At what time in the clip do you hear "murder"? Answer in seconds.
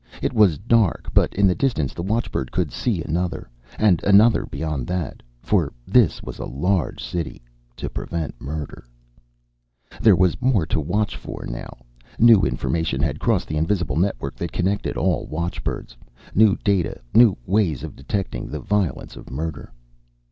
8.41-8.87, 19.29-19.71